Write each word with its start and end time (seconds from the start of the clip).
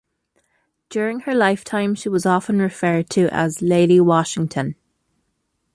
During 0.89 1.19
her 1.21 1.35
lifetime 1.35 1.93
she 1.93 2.09
was 2.09 2.25
often 2.25 2.57
referred 2.57 3.07
to 3.11 3.27
as 3.31 3.61
"Lady 3.61 3.99
Washington". 3.99 4.75